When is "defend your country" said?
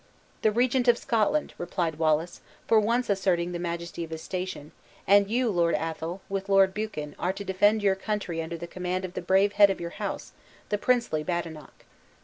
7.45-8.41